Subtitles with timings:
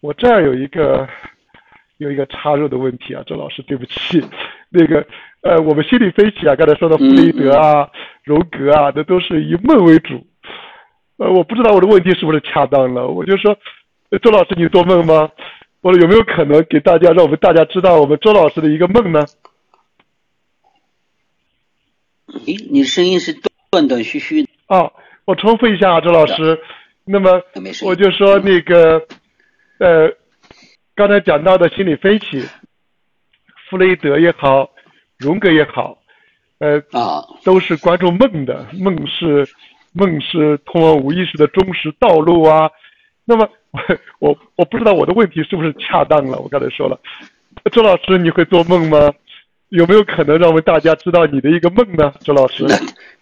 [0.00, 1.08] 我这儿有一个
[1.96, 4.22] 有一个插入的问题啊，周老师，对不起，
[4.70, 5.04] 那个
[5.42, 7.88] 呃，我们心理分析啊，刚才说的弗雷德啊、
[8.22, 10.24] 荣格啊，那都是以梦为主。
[11.16, 13.56] 呃，我不知道我的问题是不是恰当了，我就说，
[14.22, 15.28] 周老师你做梦吗？
[15.80, 19.26] 我说有没有可能给大家让我们大家知道我们周老师的一个梦呢？
[22.46, 23.34] 诶，你声音是
[23.70, 24.48] 断断续续的。
[24.68, 24.92] 哦，
[25.24, 26.60] 我重复一下啊，周老师。
[27.04, 27.42] 那么
[27.84, 29.02] 我就说那个，
[29.78, 30.12] 呃，
[30.94, 32.44] 刚才讲到的心理分析，
[33.68, 34.70] 弗雷德也好，
[35.18, 35.98] 荣格也好，
[36.58, 39.48] 呃，啊，都是关注梦的，梦是
[39.92, 42.70] 梦是通往无意识的忠实道路啊。
[43.24, 43.80] 那么我
[44.18, 46.38] 我我不知道我的问题是不是恰当了。
[46.38, 46.98] 我刚才说了，
[47.72, 49.12] 周老师你会做梦吗？
[49.68, 52.12] 有没有可能让我们大家知道你的一个梦呢？
[52.20, 52.64] 周老师？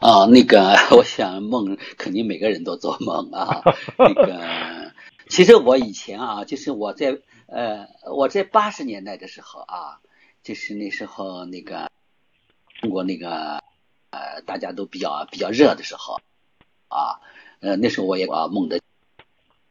[0.00, 3.62] 啊，那个， 我想梦肯定每个人都做梦啊。
[3.98, 4.92] 那个，
[5.28, 10.00] 其实我以前啊，就是我在呃，我在八十年代的时候啊，
[10.42, 11.90] 就是那时候那个
[12.80, 13.62] 中国那个
[14.08, 16.22] 呃，大家都比较比较热的时候
[16.88, 17.20] 啊，
[17.60, 18.80] 呃，那时候我也啊梦的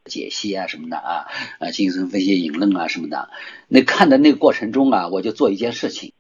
[0.06, 1.26] 解析啊什么的啊，
[1.60, 3.32] 呃，精神分析引论啊什么的。
[3.68, 6.14] 那看的那个过程中啊，我就做一件事情，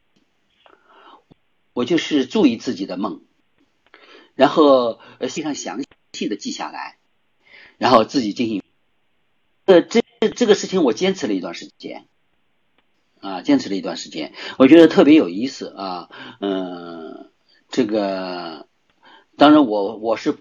[1.73, 3.22] 我就是注意自己的梦。
[4.40, 6.95] 然后呃，非常详细的记下来，
[7.78, 8.64] 然后自己进行。
[9.66, 10.02] 呃，这
[10.34, 12.06] 这个事情我坚持了一段时间，
[13.20, 16.10] 啊，坚持了一段时间，我觉得特别有意思啊。
[16.40, 17.30] 嗯，
[17.70, 18.66] 这个
[19.36, 20.38] 当然我我是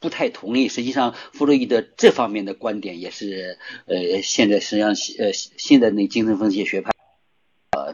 [0.00, 0.68] 不太同意。
[0.68, 6.93] 实际上，弗洛伊德这方面的观点也是呃，现在实际上呃，现在那精神分析学派。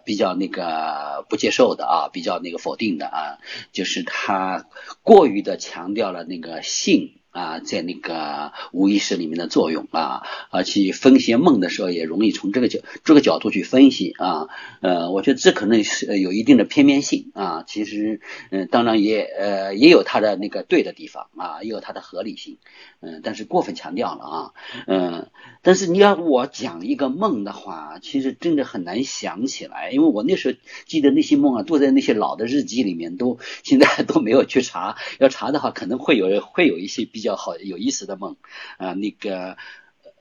[0.05, 3.39] 比较那个不接受的啊，比较那个否定的啊，
[3.73, 4.67] 就是他
[5.03, 7.20] 过于的强调了那个性。
[7.31, 14.49] 啊，在那个无意识里面的作用啊，而去分析梦的时候，也容易从这个角这个角度去分析啊。
[14.81, 17.63] 呃，我觉得这可能是有一定的片面性啊。
[17.67, 18.21] 其实，
[18.51, 22.59] 嗯，当然也呃也有它的那个对的地方啊，也有它的合理性。
[23.01, 24.53] 嗯，但是过分强调了啊。
[24.89, 25.31] 嗯，
[25.63, 34.97] 但是你要我讲一个梦的话，其实真的很难想起来，因为我那时候记得那些梦啊，都在那些老的日记里面，都现在 都没有去查。
[35.21, 37.20] 要查的话，可能会有会有一些比。
[37.21, 38.37] 比较好有意思的梦
[38.79, 39.59] 啊，那个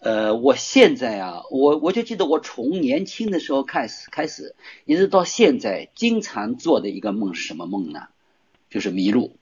[0.01, 8.09] 呃，我现在啊，我我就记得我从年轻的时候开始开始，一直到现在，经常做的一个梦是什么梦呢？
[8.69, 9.37] 就是迷路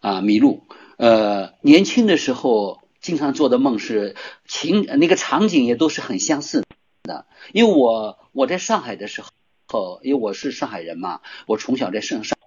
[0.00, 0.62] 啊，迷路。
[0.96, 4.16] 呃，年轻的时候经常做的梦是
[4.48, 6.64] 情那个场景也都是很相似
[7.02, 9.22] 的，因为我我在上海的时
[9.68, 12.38] 候，因为我是上海人嘛，我从小在上上。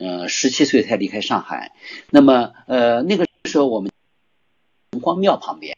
[0.00, 1.72] 呃，十七岁才离开上海，
[2.08, 3.92] 那么呃那个时候我们
[4.92, 5.76] 城隍庙旁边，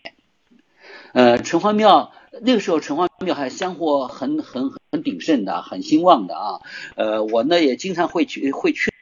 [1.12, 6.60] 呃城隍庙那个时候城隍庙还香火很很很鼎盛的，很兴旺的啊，
[6.94, 8.92] 呃我呢也经常会去会去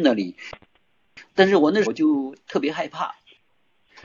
[0.00, 0.36] 那里，
[1.34, 3.16] 但是我那时候就特别害怕，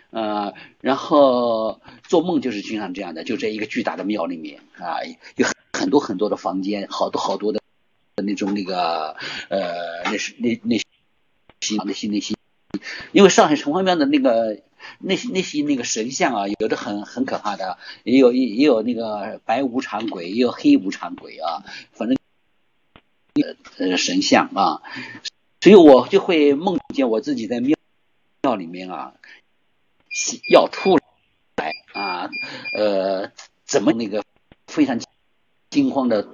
[0.10, 4.98] 呃然后做梦就是经常这样的，就在一个巨大的庙里面啊，
[5.36, 7.63] 有很多很多的房间，好多好多的。
[8.22, 9.16] 那种那个
[9.50, 10.84] 呃，那是那那些
[11.84, 12.36] 那些那些，
[13.12, 14.62] 因为上海城隍庙的那个
[15.00, 22.16] 那些那些那个神像啊，有的很很可怕的，也有也有那个白无常鬼，也有黑无常鬼啊，反正
[23.78, 24.84] 呃神像啊，
[25.62, 27.76] 所以我就会梦见我自己在庙
[28.44, 29.14] 庙里面啊
[30.52, 30.98] 要出
[31.56, 32.30] 来啊，
[32.78, 33.32] 呃，
[33.66, 34.24] 怎么那个
[34.68, 35.00] 非常
[35.72, 36.28] 惊慌的。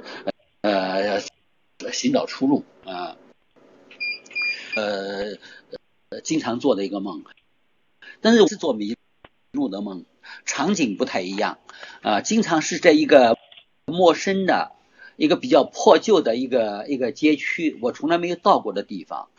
[1.91, 3.17] 寻找出路啊，
[4.75, 5.38] 呃，
[6.23, 7.23] 经常做的一个梦，
[8.22, 8.95] 但是我是做迷
[9.51, 10.05] 路的梦，
[10.45, 11.59] 场景不太一样
[12.01, 13.38] 啊，经常是在一个
[13.85, 14.72] 陌生的、
[15.16, 19.29] 一个比较破旧的一个一个街区，我从来没有到过的地方，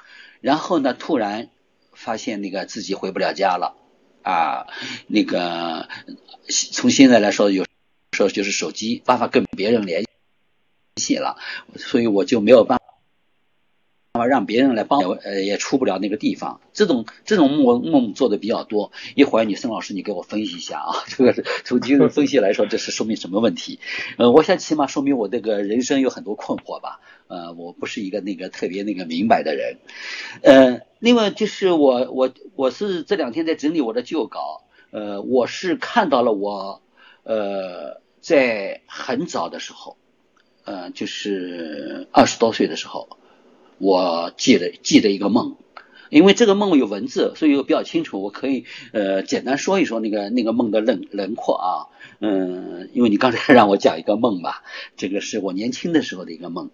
[0.41, 1.49] 然后呢，突然
[1.93, 3.77] 发现那个自己回不了家了
[4.23, 4.67] 啊，
[5.07, 5.89] 那个
[6.73, 10.09] 从现在来说，有时候就是手机办法跟别人联系
[11.01, 11.17] 系。
[11.17, 11.37] 了，
[11.75, 12.79] 所以我就没有办
[14.13, 16.61] 法让别人来帮我，呃，也出不了那个地方。
[16.73, 18.93] 这种这种梦梦做的比较多。
[19.15, 21.33] 一会儿你孙老师，你给我分析一下啊， 这个
[21.65, 23.79] 从精神分析来说，这是说明什么问题？
[24.19, 27.01] 呃，我想起码说明我这个人生有很多困惑吧。
[27.29, 29.79] 呃，我不是一个那个特别那个明白的人。
[30.43, 36.83] 呃，另外就是我我我是这两天在整理我的旧稿，呃，我是看到了我
[37.23, 39.97] 呃在很早的时候。
[40.65, 43.09] 呃，就是二十多岁的时候，
[43.79, 45.57] 我记了记了一个梦，
[46.11, 51.69] 因为这个梦有文字，所以我比较清楚，我可以呃简单说一说那个那个梦的轮轮廓啊。
[52.23, 54.63] 嗯，因为你刚才 让我讲一个梦吧，
[54.97, 56.71] 这个是我年轻的时候的一个梦。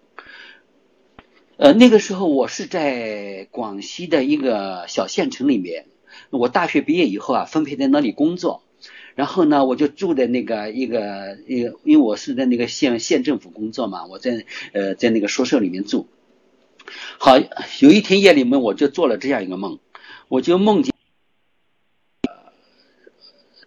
[1.55, 5.85] 呃，那个时候我是在广西的一个小县城里面，
[6.29, 8.61] 我大学毕业以后啊，分配在那里工作，
[9.15, 16.07] 然后呢，我就住在那个一个一个，因为我是在那个县县政府工作嘛，我在呃在那个宿舍里面住。
[17.19, 17.37] 好，
[17.81, 19.79] 有一天夜里面，我就做了这样一个梦，
[20.29, 20.93] 我就梦见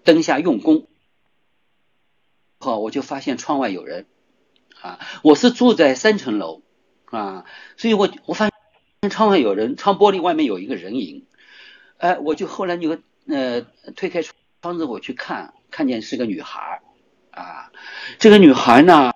[0.05, 0.87] 灯下用功，
[2.61, 4.07] 好，我就发现窗外有人，
[4.81, 6.63] 啊，我是住在三层楼，
[7.07, 7.45] 啊，
[7.77, 8.49] 所以我我发
[9.03, 11.27] 现窗外有人，窗玻璃外面有一个人影，
[11.99, 13.67] 哎，我就后来就呃
[13.97, 16.81] 推开窗子我去看，看见是个女孩，
[17.31, 17.73] 啊，
[18.19, 19.13] 这个女孩呢，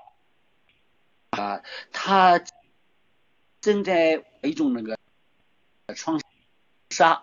[1.31, 1.61] 啊，
[1.93, 2.41] 她。
[3.61, 4.99] 正在一种那个
[5.94, 6.20] 窗
[6.91, 7.23] 纱，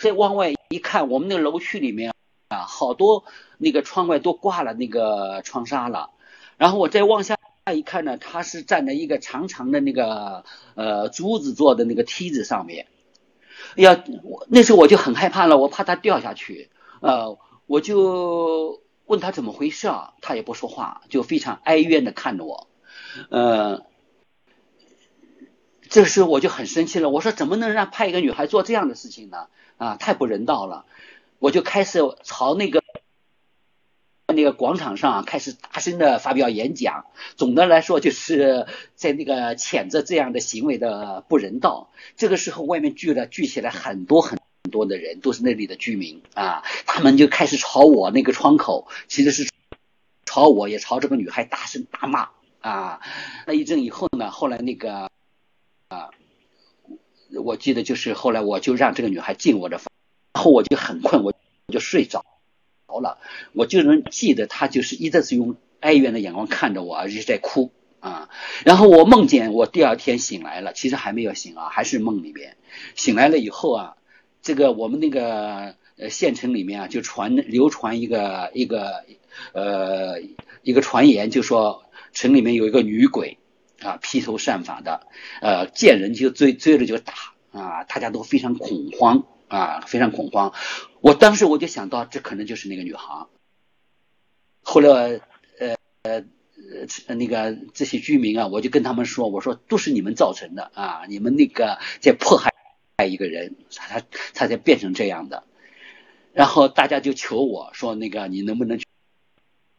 [0.00, 2.14] 再往外一看，我们那个楼区里面
[2.48, 3.26] 啊，好多
[3.58, 6.08] 那个窗外都挂了那个窗纱了。
[6.56, 7.36] 然后我再往下
[7.70, 10.42] 一看呢，他是站在一个长长的那个
[10.74, 12.86] 呃竹子做的那个梯子上面。
[13.76, 16.70] 哎呀，我那时候我就很害怕了，我怕他掉下去。
[17.00, 22.68] 呃，我就问他怎么回事啊，他也不说话，就非常哀怨的看着我。
[23.30, 23.86] 呃。
[25.90, 29.46] 这时我就很生气了，我说怎么能让派一个女孩做这样的事情呢？
[29.78, 30.84] 啊，太不人道了！
[31.38, 32.82] 我就开始朝那个
[34.26, 37.06] 那个广场上开始大声的发表演讲。
[37.36, 38.66] 总的来说，就是
[38.96, 41.90] 在那个谴责这样的行为的不人道。
[42.18, 44.38] 这个时候，外面聚了聚起来很多很
[44.70, 49.48] 多的人，都是那里的居民啊，他们就开始朝我那个窗口，其实是
[50.24, 52.30] 朝我也朝这个女孩大声大骂
[52.60, 53.00] 啊。
[53.46, 55.10] 那一阵以后呢，后来那个。
[55.90, 56.10] 啊，
[57.42, 59.90] 我记得就是后来我就让这个女孩进我的房，
[60.34, 61.32] 然后我就很困，我
[61.72, 62.26] 就睡着
[62.86, 63.18] 着了，
[63.54, 68.28] 我就能记得她就是一直是用哀怨的眼光看着我，而且在哭啊。
[68.66, 72.58] 然后我梦见我第二天醒来了，其实还没有醒啊，还是梦里边。
[72.94, 73.96] 醒来了以后啊，
[74.48, 79.04] 这个我们那个呃县城里面啊，就传流传一个一个
[79.52, 80.22] 呃
[80.62, 81.84] 一个传言，就说
[82.14, 83.36] 城里面有一个女鬼。
[83.80, 85.06] 啊，披头散发的，
[85.40, 87.12] 呃，见人就追，追着就打，
[87.52, 90.52] 啊，大家都非常恐慌，啊，非常恐慌。
[91.00, 93.26] 我当时我就想到，这可能就是那个女孩。
[94.62, 95.20] 后来，
[95.60, 96.24] 呃呃
[97.06, 102.52] 呃，那个这些居民啊，我就跟他们说，我说都是你们造成的啊，你们那个在迫害
[102.98, 104.02] 爱一个人，他
[104.34, 105.44] 他才变成这样的。
[106.34, 108.80] 然后大家就求我说，那个你能不能？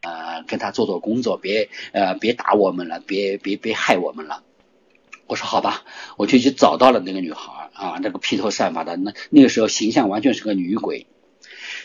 [0.00, 4.42] 呃，跟他做做工作，别呃别打我们了，别别别害我们了。
[5.26, 5.84] 我说好吧，
[6.16, 11.06] 我就去找到了那个女孩啊，那个披头散发的，那那个时候形象完全是个女鬼。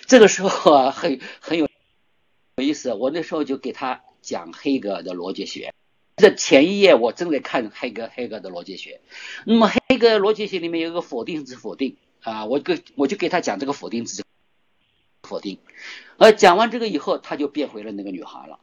[0.05, 1.67] 这个时候啊，很很有
[2.55, 5.73] 有意思，我那时候就给他讲黑格尔的逻辑学。
[6.17, 9.01] 这前一页我正在看黑格黑格的逻辑学，
[9.45, 14.23] 那么黑格逻辑学里面有一个否定之否定啊，我给我就给他讲这个否定之
[15.23, 15.59] 否定。
[16.17, 18.59] 而讲完这个以后，他就变回了那个女孩了。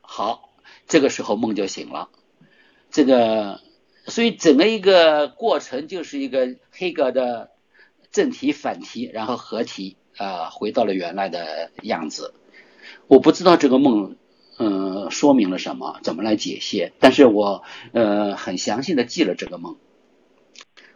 [0.00, 0.54] 好，
[0.86, 2.10] 这个时候梦就醒了。
[2.92, 3.60] 这个，
[4.06, 7.50] 所以整个一个过程就是一个黑格的
[8.12, 12.34] 正题、反题，然后合题啊，回到了原来的样子。
[13.08, 14.16] 我不知道这个梦，
[14.64, 16.92] 嗯，说明了什么，怎么来解析？
[17.00, 19.76] 但是我呃很详细的记了这个梦。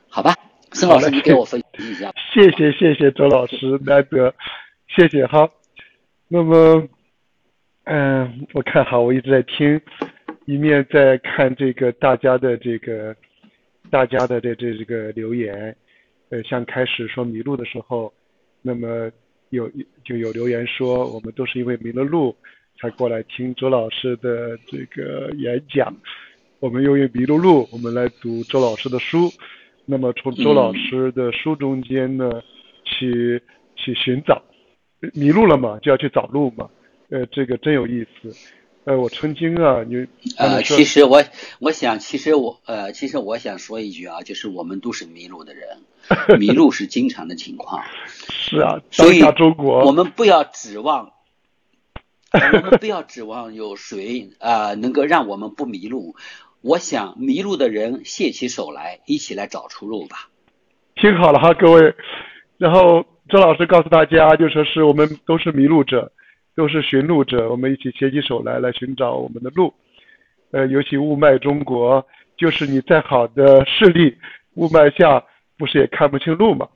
[0.09, 0.37] 好吧，
[0.71, 2.13] 孙老师，你给我分析一下。
[2.33, 4.33] 谢谢谢谢周老师，难得。
[4.95, 5.51] 谢谢哈，
[6.29, 6.87] 那么，
[7.85, 9.81] 嗯，我看哈，我一直在听，
[10.45, 13.17] 一面在看这个大家的这个，
[13.91, 15.77] 大家的这这这个留言，
[16.31, 18.15] 呃，像开始说迷路的时候，
[18.63, 19.11] 那么
[19.51, 19.69] 有
[20.05, 22.37] 就有留言说我们都是因为迷了路
[22.81, 25.95] 才过来听周老师的这个演讲，
[26.61, 29.33] 我们由于迷了路，我们来读周老师的书，
[29.85, 32.43] 那么从周老师的书中间呢，
[32.85, 33.43] 去
[33.77, 34.43] 去寻找。
[35.13, 36.71] 迷路了嘛，就要去找路嘛，
[37.11, 38.35] 呃，这个真有意思，
[38.85, 40.07] 呃，我曾经啊，你
[40.39, 41.23] 呃，其实我
[41.61, 45.79] 我想，其实我呃，其实我想说一句啊，就是我们都是迷路的人，
[46.41, 47.85] 迷路是经常的情况。
[48.31, 51.13] 是啊，所以中国，我们不要指望，
[52.53, 56.17] 我们不要指望有谁啊能够让我们不迷路。
[56.61, 60.29] 我想迷路的人携起手来，一起来找出路吧。
[60.97, 61.95] 听好了哈，各位，
[62.59, 63.05] 然后。
[63.29, 66.13] 周老师告诉大家，就说是我们都是迷路者，
[66.55, 69.75] 都是寻路者，我们一起携起手来，来寻找我们的路。
[70.53, 72.07] 呃，尤其雾霾中国，
[72.37, 74.17] 就是你再好的视力，
[74.55, 75.25] 雾霾下
[75.59, 76.69] 不是也看不清路嘛。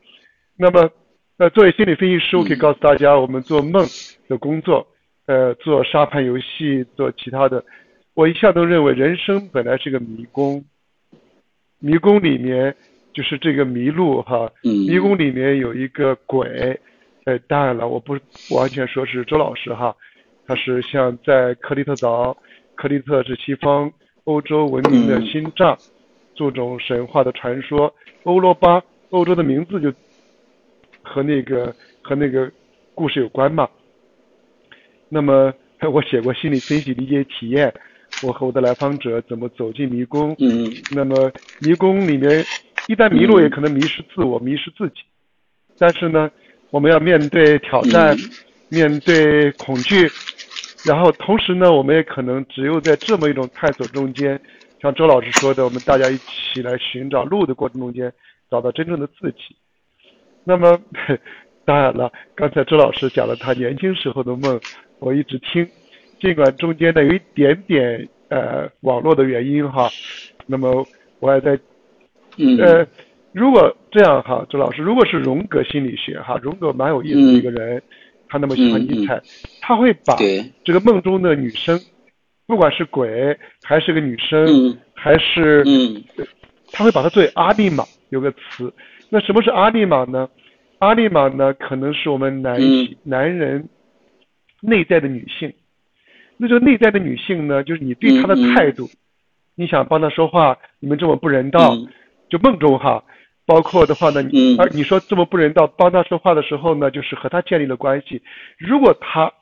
[0.56, 0.90] 那么，
[1.36, 3.86] 呃，作为心理分析师，我可以告诉大家，我们做梦
[4.28, 4.88] 的工作，
[5.30, 7.64] 呃，做沙盘游戏，做其他的，
[8.14, 10.64] 我一向都认为人生本来是个迷宫，
[11.78, 12.74] 迷宫里面
[13.12, 16.76] 就是这个迷路哈，迷宫里面有一个鬼，
[17.26, 18.18] 呃，当然了，我不
[18.50, 19.94] 完全说是周老师哈，
[20.48, 22.36] 他是像在克里特岛，
[22.74, 23.88] 克里特是西方
[24.24, 25.78] 欧洲文明的心脏，
[26.34, 27.94] 这种神话的传说，
[28.24, 29.92] 欧罗巴，欧洲的名字就。
[31.02, 32.52] 和那个和那个
[32.94, 33.66] 故事有关嘛？
[35.10, 35.52] 那么
[35.92, 37.72] 我写过心理分析理解体验，
[38.22, 40.34] 我和我的来访者怎么走进迷宫？
[40.38, 40.70] 嗯。
[40.94, 42.44] 那么迷宫里面
[42.86, 44.96] 一旦迷路，也可能迷失自我，迷失自己。
[45.78, 46.30] 但是呢，
[46.70, 48.16] 我们要面对挑战，
[48.68, 50.06] 面对恐惧，
[50.84, 54.38] 然后同时呢，我们也可能只有在这么一种探索中间，
[54.82, 58.12] 像周老师说的，我们大家一起来寻找路的过程中间，
[58.50, 59.56] 找到真正的自己。
[60.44, 60.78] 那么，
[61.64, 64.60] 当然了，刚才周老师讲了他年轻时候的梦，
[65.00, 65.66] 我一直听，
[66.20, 69.88] 尽管中间呢有一点点呃网络的原因哈，
[70.46, 70.86] 那么
[71.18, 71.58] 我还在，
[72.58, 72.86] 呃，
[73.32, 77.82] 如果这样哈，周老师，如果是荣格心理学哈，荣格蛮有意思的一个人，
[78.28, 79.20] 他那么喜欢尼采，
[79.60, 80.16] 他会把
[80.64, 81.78] 这个梦中的女生，
[82.46, 85.64] 不管是鬼还是个女生，还是，
[86.72, 88.72] 他会把它作为阿丽玛有个词。
[89.08, 90.28] 那什么是阿丽玛呢？
[90.78, 92.60] 阿丽玛呢，可能是我们男
[93.02, 93.68] 男人
[94.60, 95.52] 内在的女性。
[96.36, 98.88] 那这个内在的女性呢，就是你对她的态度，
[99.54, 101.76] 你想帮她说话，你们这么不人道，
[102.28, 103.04] 就梦中哈，
[103.46, 108.22] 包括的话呢，你而你说这么不人道，帮她说话的时候呢，就是和她建立了关系。
[108.58, 109.32] 如果她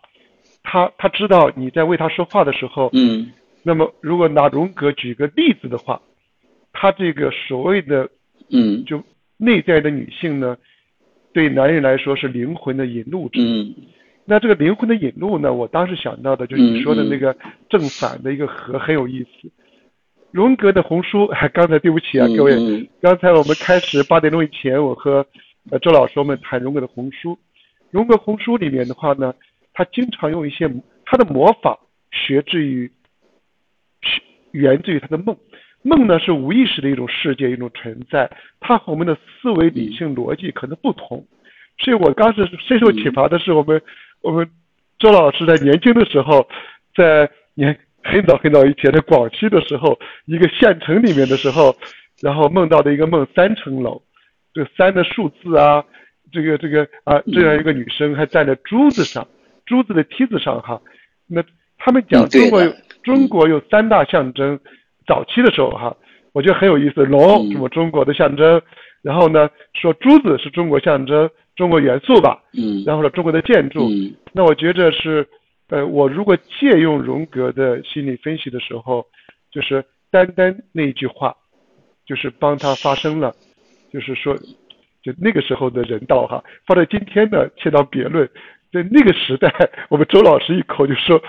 [0.63, 3.31] 她她知道你在为她说话的时候，嗯，
[3.63, 6.01] 那么如果拿荣格举个例子的话，
[6.73, 8.09] 她这个所谓的
[8.51, 9.03] 嗯，就。
[9.41, 10.57] 内在的女性呢，
[11.33, 13.41] 对男人来说是灵魂的引路者。
[13.41, 13.73] 嗯，
[14.31, 17.35] 那这个灵魂的引路呢，我当时想到的就是你说的那个
[17.71, 19.51] 正反的一个和很有意思。
[20.31, 25.25] 荣格的红书， 刚才对不起啊，各位，刚才我们开始八点钟以前，我和
[25.71, 27.39] 呃周老师我们谈荣格的红书。
[27.91, 29.33] 荣格红书里面的话呢，
[29.73, 30.71] 他经常用一些
[31.07, 31.79] 他的魔法
[32.11, 32.93] 学自于，
[34.51, 35.35] 源自于他的梦。
[35.81, 38.31] 梦呢是无意识的一种世界，一种存在，
[38.61, 41.25] 它和我们的思维理性逻辑可能不同。
[41.79, 43.81] 所以我当时深受启发的是，我们
[44.23, 44.49] 我们
[44.99, 46.49] 周老师在年轻的时候，
[46.95, 51.77] 在年很早很早以前在广西的时候，一个县城里面的时候，
[52.21, 54.03] 然后梦到的一个梦，三层楼，
[54.53, 55.85] 这三的数字啊，
[56.33, 59.27] 这个这个啊，这样一个女生还站在珠子上，
[59.67, 60.81] 珠子的梯子上哈。
[61.27, 61.43] 那
[61.79, 62.73] 他们讲中国有
[63.03, 64.59] 中国有三大象征。
[65.07, 65.97] 早期的时候哈，
[66.33, 67.03] 我觉得很有意思。
[67.07, 68.61] 龙是我中国的象征，
[69.03, 72.43] 然后呢，说珠子是中国象征，中国元素吧。
[72.53, 72.83] 嗯。
[72.87, 73.89] 然后呢，中国的建筑。
[73.89, 74.15] 嗯。
[74.33, 75.27] 那我觉着是，
[75.69, 79.07] 呃，我如果借用荣格的心理分析的时候，
[79.51, 81.35] 就是单单那一句话，
[82.07, 83.35] 就是帮他发生了，
[83.93, 84.37] 就是说，
[85.03, 88.29] 就那个时候的人道哈，放在今天呢，切到别论，
[88.73, 89.51] 在那个时代，
[89.89, 91.23] 我们周老师一口就说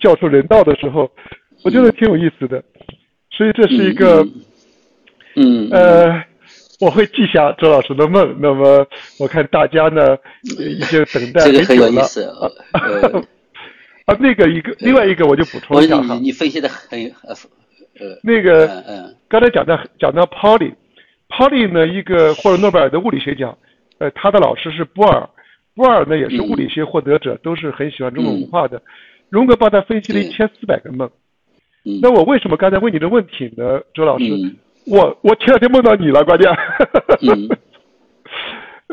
[0.00, 1.10] 叫出人道的时候，
[1.64, 2.62] 我觉得挺有意思的。
[3.30, 4.22] 所以这是一个，
[5.36, 6.22] 嗯呃，
[6.82, 8.36] 我会记下周老师的梦。
[8.40, 8.84] 那么
[9.20, 12.02] 我看大家呢已经等待很久了。
[14.04, 16.18] 啊，那个一个，另外一个我就补充一下哈。
[16.20, 17.32] 你分析的很呃
[18.00, 18.18] 呃。
[18.24, 19.16] 那个嗯嗯。
[19.28, 23.56] 刚才讲到讲到 Pauly，Pauly 呢一个获了诺贝尔的物理学奖，
[23.98, 25.30] 呃，他的老师是波尔，
[25.76, 28.82] 波尔呢也是物理学获得者，都是很喜欢中国文化的。
[29.28, 31.08] 荣格帮他分析了一千四百个梦。
[32.02, 34.24] 那我为什么刚才问你的问题呢，周老师？
[34.86, 36.50] 我我前两天梦到你了，关键。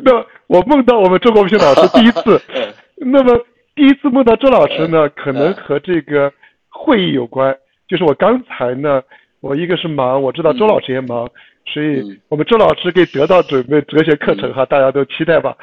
[0.01, 2.41] 那我梦到我们周国平老师第一次，
[2.97, 3.37] 那么
[3.75, 6.31] 第一次梦到周老师呢，可能和这个
[6.69, 7.55] 会议有关。
[7.87, 9.01] 就是我刚才呢，
[9.41, 11.29] 我一个是忙，我知道周老师也忙，
[11.65, 15.57] 所以我们周老师给得到准备哲学课程哈，大家都期待吧。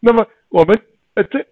[0.00, 0.76] 那么我们
[1.14, 1.46] 呃最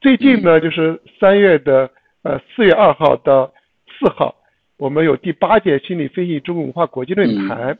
[0.00, 1.88] 最近呢，就是三月的
[2.22, 3.52] 呃四月二号到
[3.86, 4.34] 四号。
[4.78, 7.76] 我们有第八届心理分析中国文化国际论坛，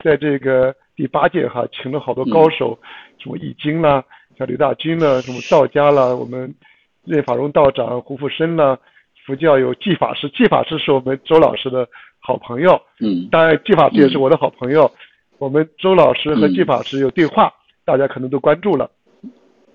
[0.00, 2.78] 在这个第八届哈，请了好多高手，
[3.18, 4.04] 什么易经啦，
[4.36, 6.54] 像刘大军啦，什么道家啦，我们
[7.06, 8.78] 任法荣道长、胡福生啦，
[9.24, 11.88] 佛教有季法师，季法师是我们周老师的
[12.20, 14.90] 好朋友，嗯，当然季法师也是我的好朋友，
[15.38, 17.50] 我们周老师和季法师有对话，
[17.86, 18.90] 大家可能都关注了。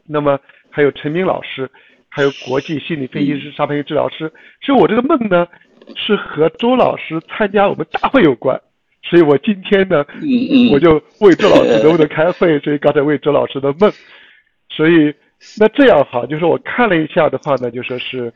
[0.06, 1.68] 那么还有陈明老师，
[2.10, 5.48] 还有国际心理分析师、沙盘治疗师，所以我这个梦呢。
[5.96, 8.60] 是和周老师参加我们大会有关，
[9.04, 13.92] 所以我今天呢，嗯嗯，我就为周老师能不能开会，所以刚才为周老师的梦，
[14.70, 15.14] 所以
[15.58, 18.32] 那这样好，就是我看了一下的话呢，就说是，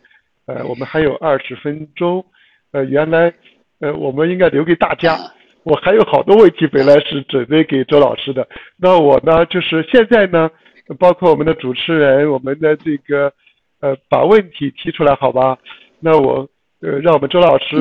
[0.45, 2.25] 呃，我们还有二十分钟，
[2.71, 3.33] 呃，原来
[3.79, 5.17] 呃我们应该留给大家，
[5.63, 10.49] 我还有好多问题本来是准备给周老师的，那我呢就是现在呢，
[10.97, 13.31] 包括我们的主持人，我们的这个
[13.79, 15.57] 呃把问题提出来，好吧？
[15.99, 16.47] 那我。
[16.83, 17.77] 呃，让我们周老师，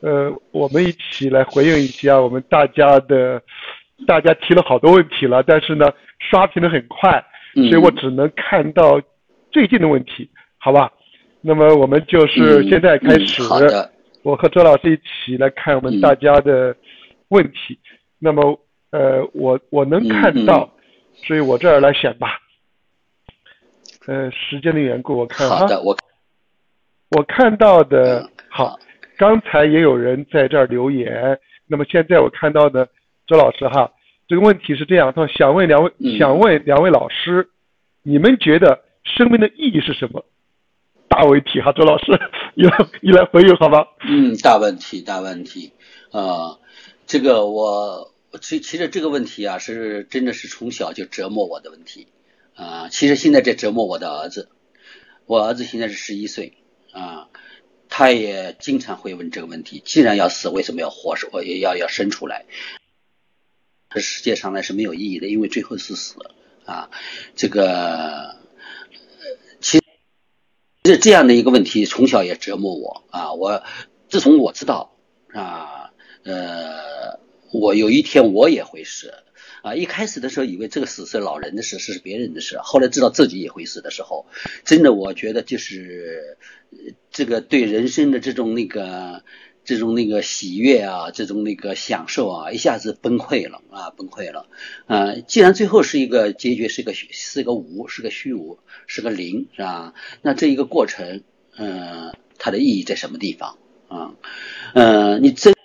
[0.00, 3.42] 呃，我们一起来回应一下我们大家的，
[4.06, 5.86] 大家提了好多问题了，但是呢，
[6.18, 8.98] 刷屏的很快，所以我只能看到
[9.52, 10.90] 最近的问题，好吧？
[11.42, 13.42] 那么我们就是现在开始，
[14.22, 16.74] 我和周老师一起来看我们大家的
[17.28, 17.78] 问题。
[18.18, 18.58] 那么，
[18.92, 20.72] 呃，我我能看到，
[21.16, 22.38] 所以我这儿来选吧。
[24.06, 25.94] 呃，时间的缘故，我看好的，我
[27.10, 28.26] 我看到的。
[28.48, 28.78] 好，
[29.16, 31.38] 刚才也有人在这儿留言。
[31.66, 32.88] 那么现在我看到的
[33.26, 33.92] 周老师哈，
[34.26, 37.48] 这个问题是这样：他说想问两位，想问两位老师，
[38.02, 40.24] 你们觉得生命的意义是什么？
[41.08, 42.04] 大问题哈，周老师，
[42.54, 43.86] 你来你来回应好吗？
[44.08, 45.72] 嗯，大问题，大问题
[46.10, 46.58] 啊！
[47.06, 52.08] 这个我其其实这个问题啊，是真的是从小就折磨我的问题
[52.54, 52.88] 啊。
[52.88, 54.48] 其实现在在折磨我的儿子，
[55.26, 56.54] 我儿子现在是十一岁
[56.92, 57.28] 啊。
[57.88, 61.16] 他也经常会问这个问题：既然要死，为什么要活？
[61.32, 62.46] 我也要要生出来？
[63.90, 66.16] 这世界上呢是没有意义的，因为最后是死
[66.64, 66.90] 啊。
[67.34, 68.36] 这个
[69.60, 69.80] 其
[70.84, 73.32] 实这样的一个问题，从小也折磨我啊。
[73.32, 73.64] 我
[74.08, 74.94] 自从我知道
[75.32, 75.90] 啊，
[76.24, 77.18] 呃，
[77.52, 79.14] 我有一天我也会死。
[79.62, 82.58] 啊，一开始的时候以为这个死是老人的事，是别人的事。
[82.62, 84.26] 后来知道自己也会死的时候，
[84.64, 86.36] 真的我觉得就是
[87.10, 89.22] 这个对人生的这种那个
[89.64, 94.46] 这种那个喜悦啊，这种那个享受啊，一下子崩溃了啊，崩溃了。
[94.86, 99.92] 啊，既然最后是一个结局，是个是个无，是个虚无，是个零，是吧？
[100.22, 101.22] 那这一个过程，
[101.56, 104.14] 嗯，它的意义在什么地方啊？
[104.74, 105.57] 嗯，你这。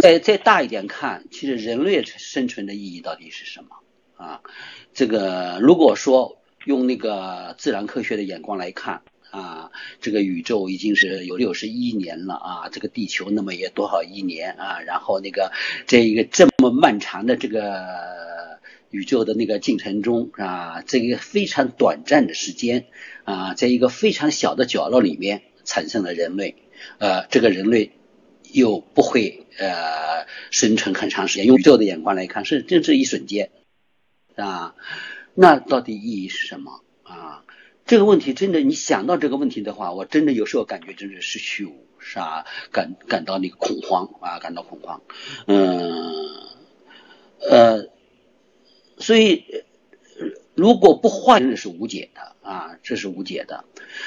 [0.00, 3.68] 再再大一点看，其实人类生存的意义到底是什么
[4.16, 4.40] 啊？
[4.94, 14.80] 这个如果说用那个自然科学的眼光来看啊，这个宇宙已经是有六十一年了啊，这个地球那么也多少亿年啊？
[14.80, 15.52] 然后那个
[15.86, 18.58] 这一个这么漫长的这个
[18.90, 22.86] 宇宙的那个进程中啊，这个非常短暂的时间
[23.24, 26.56] 啊，在一个非常小的角落里面产生了人类，
[26.98, 27.92] 呃，这个人类。
[28.52, 33.50] 又不会呃生存很长时间，用宇宙的眼光来看，是这是一瞬间
[34.36, 34.74] 啊。
[35.34, 37.44] 那到底意义是什么啊？
[37.86, 42.44] 这个问题真的，你想到这个问题的话，我真的有时候感觉真的是虚无，是吧？
[42.72, 45.02] 感感到那个恐慌啊，感到恐慌。
[45.46, 46.02] 嗯
[47.48, 47.88] 呃，
[48.98, 49.44] 所以
[50.54, 53.64] 如果不换，真的是无解的啊，这是无解的。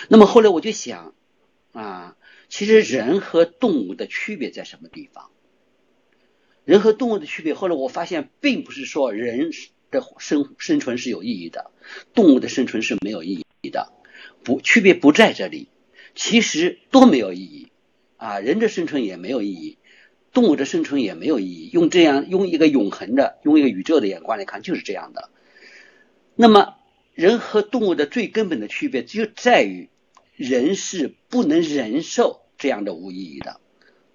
[0.10, 1.14] 那么后来我就想
[1.74, 2.16] 啊。
[2.52, 5.32] 其实人和动物的区别在什么地方？
[6.66, 9.52] 人和动物的区别，后来我发现，并不是说人
[9.90, 11.72] 的生生存是有意义的，
[12.14, 13.94] 动物的生存是没有意义的，
[14.44, 15.70] 不区别不在这里。
[16.14, 17.72] 其实都没有意义
[18.18, 19.78] 啊，人的生存也没有意义，
[20.34, 21.70] 动物的生存也没有意义。
[21.72, 25.30] 用这样用一个永恒的，用一个宇宙的眼光来看，就是这样的。
[26.36, 26.76] 那么，
[27.14, 29.90] 人和动物的最根本的区别就在于，
[30.36, 32.41] 人是不能忍受。
[32.62, 33.60] 这样的无意义的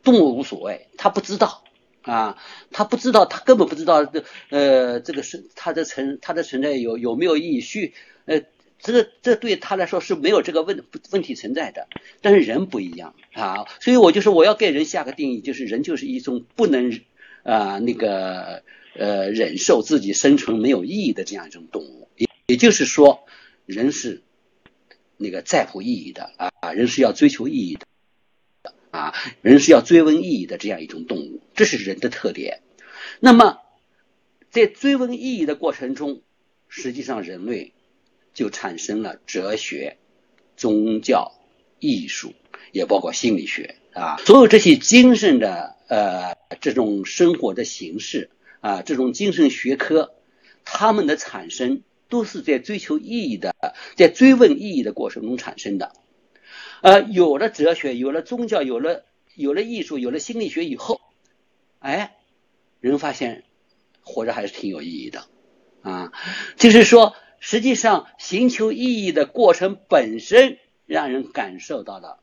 [0.04, 1.64] 动物无所谓，他不知道
[2.02, 2.38] 啊，
[2.70, 7.60] 他不知道，他根本不知道这呃这个是它的存它的存在有有没有意义？
[7.60, 7.92] 需
[8.26, 8.42] 呃
[8.78, 11.88] 这这对他来说是没有这个问问题存在的。
[12.20, 17.00] 但是人不一样啊，所以我就说我要给人下个定义，就是人就是一种不能
[17.42, 18.62] 啊那个
[18.94, 22.08] 呃忍受自己生存没有意义的这样一种动物。
[22.46, 23.26] 也就是说，
[23.64, 24.22] 人是
[25.16, 27.84] 那个在乎意义的啊，人是要追求意义的。
[28.96, 32.62] 啊，人是要追问意义的这样一种动物，这是人的特点。
[33.20, 33.58] 那么，
[34.50, 36.22] 在追问意义的过程中，
[36.68, 37.74] 实际上人类
[38.32, 39.98] 就产生了哲学、
[40.56, 41.32] 宗教、
[41.78, 42.32] 艺术，
[42.72, 48.30] 也包括心理学啊，所有这些精神的呃这种生活的形式
[48.60, 50.14] 啊，这种精神学科，
[50.64, 53.54] 它们的产生都是在追求意义的，
[53.94, 55.92] 在追问意义的过程中产生的。
[56.82, 61.00] 呃，有了哲学，有了宗教，有了有了艺术，有了心理学以后，
[61.78, 62.16] 哎，
[62.80, 63.44] 人发现
[64.02, 65.24] 活着还是挺有意义的
[65.82, 66.12] 啊。
[66.56, 72.20] 就是说，实际上寻求意义的过程本身，让人感受到了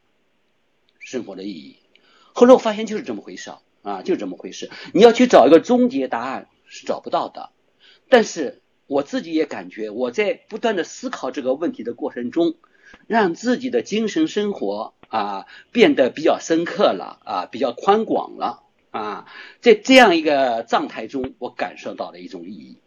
[1.00, 1.78] 生活的意义。
[2.34, 4.70] 后来我发现就是这么回事啊，就这么回事。
[4.94, 7.52] 你要去找一个终结答案是找不到的。
[8.10, 12.56] 但是我自己也感觉，我在不断的思考这个问题的过程中，
[13.08, 19.26] 让自己的精神生活啊变得比较深刻了啊，比较宽广了啊，
[19.60, 22.80] 在这样一个状态中，我感受到了一种意义。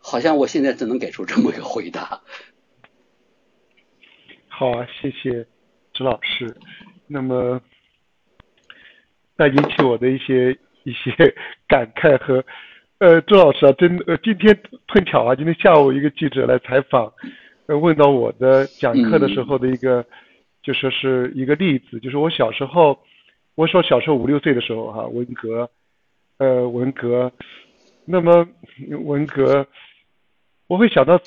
[0.00, 2.22] 好像我现在只能给出这么一个回答。
[4.48, 5.46] 好啊，谢谢
[5.92, 6.56] 周老师。
[7.06, 7.60] 那么，
[9.36, 11.34] 那引起我的一些一些
[11.68, 12.44] 感慨和，
[12.98, 17.12] 呃，周老师啊，真呃，今天碰巧啊，今天下午一个记者来采访，
[17.76, 20.04] 问到我的讲课的时候的一个，
[20.62, 22.98] 就说是一个例子，就是我小时候，
[23.54, 25.68] 我说小时候五六岁的时候哈，文革，
[26.38, 27.30] 呃，文革，
[28.04, 28.48] 那么
[29.04, 29.66] 文革，
[30.66, 31.20] 我会想到，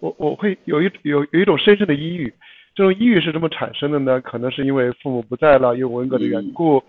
[0.00, 2.32] 我我会有一有有一种深深的抑郁。
[2.74, 4.20] 这种抑郁是怎么产生的呢？
[4.20, 6.80] 可能是因为父母不在了，因为文革的缘故。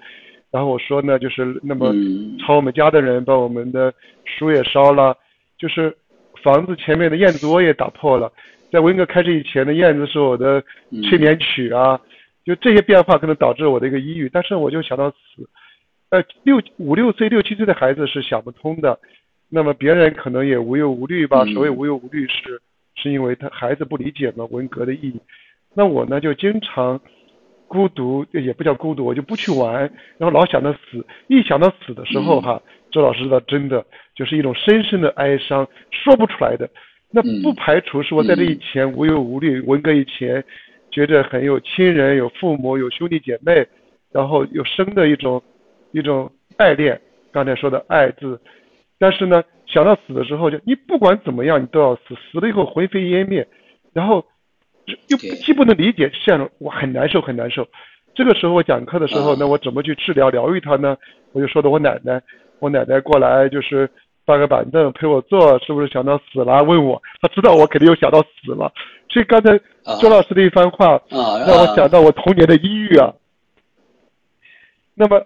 [0.51, 1.91] 然后我说呢，就是那么
[2.39, 3.91] 抄我们家的人把我们的
[4.23, 5.17] 书也烧了，
[5.57, 5.95] 就是
[6.43, 8.31] 房子前面的燕子窝也打破了。
[8.71, 10.63] 在文革开始以前的燕子是我的
[11.09, 11.99] 催眠曲啊，
[12.45, 14.29] 就这些变化可能导致我的一个抑郁。
[14.29, 15.49] 但是我就想到死，
[16.09, 18.99] 呃，六五六岁、六七岁的孩子是想不通的。
[19.49, 21.43] 那么别人可能也无忧无虑吧？
[21.45, 22.61] 所谓无忧无虑是
[22.95, 25.19] 是因为他孩子不理解嘛文革的意义。
[25.73, 26.99] 那我呢就经常
[27.67, 31.03] 孤独，也不叫孤独，我就不去玩，然后老想着死。
[31.27, 33.83] 一想到死的时候，哈，周老师知道，真的
[34.15, 36.69] 就是一种深深的哀伤，说不出来的。
[37.11, 40.43] 那不排除是我在这以前无忧无虑，文革以前
[40.91, 43.67] 觉得很有亲人、有父母、有兄弟姐妹，
[44.11, 45.41] 然后有生的一种
[45.91, 46.99] 一种爱恋。
[47.31, 48.39] 刚才说的爱字，
[48.97, 53.47] 但是呢，想到死的时候，就你不管怎么样，你都要死，死了以后灰飞烟灭，
[53.93, 54.25] 然后。
[55.09, 57.67] 又既不能理解，陷入我很难受很难受。
[58.15, 60.97] 这个时候我讲课的时候，那我怎么去治疗疗愈他呢？
[61.31, 62.19] 我就说的我奶奶，
[62.57, 63.87] 我奶奶过来就是
[64.29, 66.63] 搭个板凳陪我坐，是不是想到死了？
[66.63, 68.71] 问我，他知道我肯定又想到死了。
[69.09, 69.57] 所以刚才
[69.99, 73.11] 周老师的一番话，让我想到我童年的抑郁啊。
[74.93, 75.17] 那么，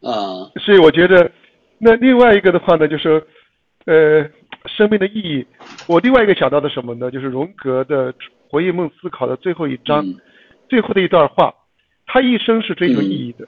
[0.00, 1.30] 啊，所以我觉得，
[1.78, 3.24] 那另外一个的话呢，就是
[3.84, 4.28] 呃，
[4.66, 5.46] 生命的意义。
[5.86, 7.10] 我另外一个想到的什么呢？
[7.10, 8.12] 就是荣格的。
[8.50, 10.02] 回忆梦思考的最后一章，
[10.70, 11.54] 最后的一段话，
[12.06, 13.46] 他一生是追求意义的，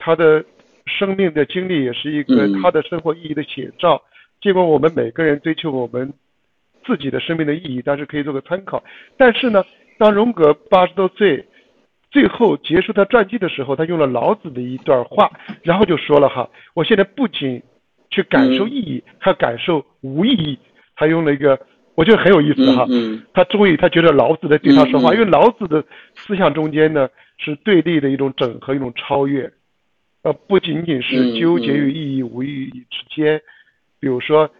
[0.00, 0.44] 他的
[0.84, 4.02] 生命的经历也是一个他的生活意义的写照。
[4.40, 6.12] 尽管我们每个人追求我们
[6.84, 8.82] 自己的生命的意义，但是可以做个参考。
[9.16, 9.64] 但是呢，
[9.98, 11.46] 当荣格八十多岁
[12.10, 15.30] 最后结束他传记的时候，他用了老子的一段话，
[15.62, 17.62] 然后就说了哈，我现在不仅
[18.10, 20.58] 去感受意义，还感受无意义。
[20.94, 21.58] 他用了一个。
[21.96, 22.86] 我觉得很有意思哈，
[23.32, 25.82] 他终于他觉得老子在对他说话，因为老子的
[26.14, 29.50] 思想中间呢是对立的一种整合，一种超越，
[30.20, 33.40] 呃，不仅仅是纠结于意义无意义之间，
[34.00, 34.50] 比如说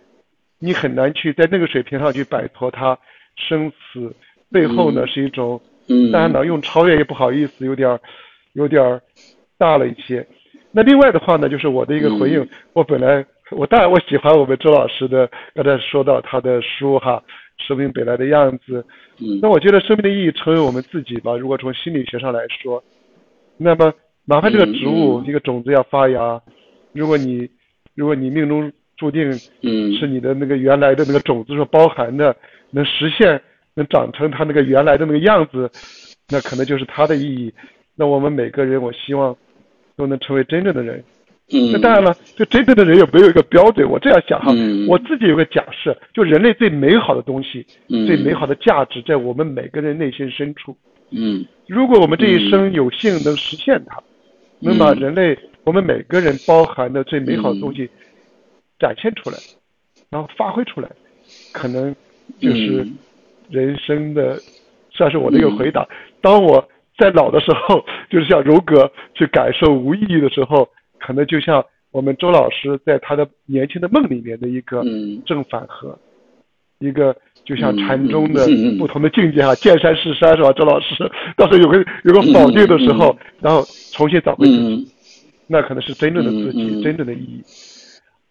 [0.58, 2.98] 你很难去在那个水平上去摆脱它，
[3.36, 4.14] 生死
[4.50, 5.60] 背后呢是一种，
[6.12, 7.98] 当然呢用超越也不好意思，有点
[8.54, 9.00] 有点
[9.58, 10.26] 大了一些。
[10.72, 13.24] 那另外的话呢，就是我的一个回应，我本来。
[13.52, 17.22] 我当然我喜欢我们周老师的刚才说到他的书哈，
[17.58, 18.84] 生命本来的样子。
[19.20, 19.38] 嗯。
[19.40, 21.36] 那我觉得生命的意义成为我们自己吧。
[21.36, 22.82] 如果从心理学上来说，
[23.56, 23.94] 那么
[24.24, 26.42] 哪怕这个植物一个种子要发芽，
[26.92, 27.48] 如果你
[27.94, 29.30] 如果你命中注定
[29.62, 32.34] 嗯是你的那个原来的那个种子所包含的，
[32.70, 33.40] 能实现
[33.74, 35.70] 能长成它那个原来的那个样子，
[36.28, 37.52] 那可能就是它的意义。
[37.94, 39.36] 那我们每个人，我希望
[39.96, 41.02] 都能成为真正的人。
[41.52, 43.88] 嗯那当然了，就真正的人有没有一个标准。
[43.88, 44.52] 我这样想哈，
[44.88, 47.64] 我自己有个假设，就人类最美好的东西，
[48.04, 50.76] 最美好的价值在我们每个人内心深处。
[51.10, 54.02] 嗯，如果我们这一生有幸能实现它，
[54.58, 57.88] 能把人类我们每个人包含的最美好的东西
[58.78, 59.36] 展现出来，
[60.10, 60.88] 然后发挥出来，
[61.52, 61.94] 可能
[62.40, 62.86] 就是
[63.50, 64.38] 人生的，
[64.90, 65.86] 算是我的一个回答。
[66.20, 70.68] 当我在老的时候，就是像荣格去感受无意义的时候。
[70.98, 71.62] 可能就像
[71.92, 74.82] 我们周老师在他的年轻的梦里面的一个
[75.26, 75.96] 正反合，
[76.80, 78.44] 一个就像禅宗的
[78.78, 80.50] 不同的境界啊，见山是山是吧？
[80.54, 81.08] 周老师？
[81.36, 83.62] 到时候有个有个否定的时候，然后
[83.92, 84.88] 重新找回自己，
[85.46, 87.44] 那可能是真正的自己，真正的意义。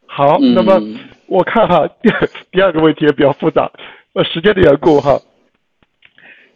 [0.05, 0.81] 好，那么
[1.27, 2.09] 我看哈，第
[2.51, 3.71] 第二个问题也比较复杂，
[4.13, 5.19] 呃，时间的缘故哈，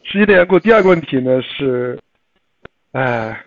[0.03, 1.99] 时间的缘故，第二个问题呢是，
[2.91, 3.45] 哎。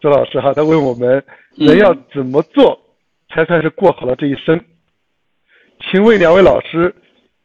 [0.00, 1.24] 周老师哈，他问我们
[1.56, 2.78] 人要怎么做
[3.30, 4.62] 才算是过好了这一生？
[5.80, 6.94] 请问两位老师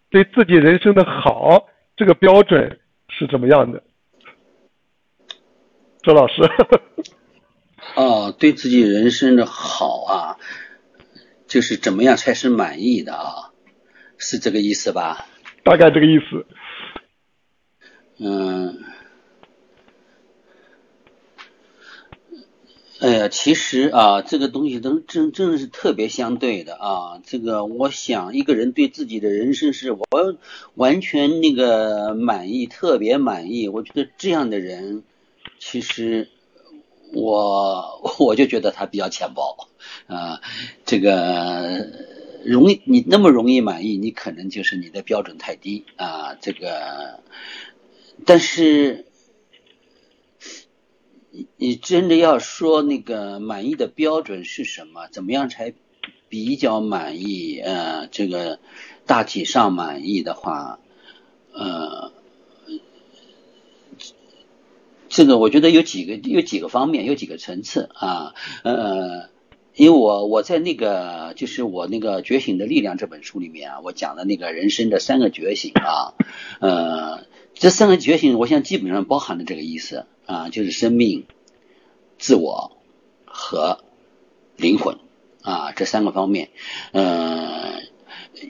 [0.09, 3.81] 对自己人生的好这个标准是怎么样的？
[6.03, 6.41] 周老师，
[7.95, 10.35] 哦，对自己人生的好啊，
[11.49, 13.51] 就是怎么样才是满意的啊？
[14.17, 15.25] 是这个意思吧？
[15.63, 16.45] 大概这个意思。
[18.17, 18.83] 嗯。
[22.99, 27.21] 哎呀，其实啊，这个东西都真真的是特别相对的啊。
[27.25, 30.37] 这个，我想一个人对自己的人生是完
[30.75, 33.69] 完全那个满意，特别满意。
[33.69, 35.03] 我觉得这样的人，
[35.59, 36.27] 其实
[37.13, 39.55] 我 我就觉得他比较浅薄
[40.09, 40.41] 啊。
[40.85, 41.87] 这个
[42.43, 46.35] 容易你那么容易满意，你可能就是你的标准太低啊。
[46.41, 47.21] 这个，
[48.25, 49.05] 但是。
[51.31, 55.07] 你你真的要说那个满意的标准是什么？
[55.11, 55.75] 怎么样才
[56.27, 57.59] 比较满意？
[57.59, 58.57] 呃，这个
[59.05, 60.79] 大体上满意的话，
[61.53, 62.11] 呃，
[65.07, 68.33] 这个我觉得有几个有几个方面，有几个层次啊。
[68.63, 69.29] 呃，
[69.79, 76.13] 因为我我在那个就是我那个《觉醒的力量》这本书里面啊，我讲的那个人生的三个觉醒啊，
[76.59, 80.05] 呃，这三个觉醒，我想基本上包含了这个意思。
[80.25, 81.25] 啊，就是生命、
[82.19, 82.77] 自我
[83.25, 83.79] 和
[84.57, 84.99] 灵魂
[85.41, 86.49] 啊，这三个方面，
[86.91, 87.81] 呃，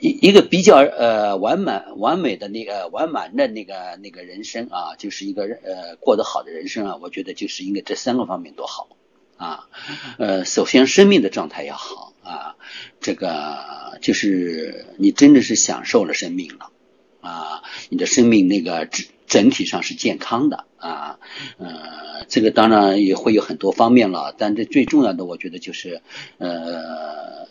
[0.02, 8.88] 一一个比较呃完满、完美的那个完满的那个那个人生啊，就是一个呃过得好的人生啊，我觉得就是应该这三个方面都好
[9.40, 9.68] 啊，
[10.18, 12.56] 呃，首先生命的状态要好啊，
[13.00, 16.70] 这个就是你真的是享受了生命了
[17.22, 20.66] 啊，你的生命那个整整体上是健康的。
[20.76, 21.18] 啊，
[21.58, 26.00] 呃，这个当然也会有很多方面了，但这最重要的，我觉得就是，
[26.38, 27.48] 呃，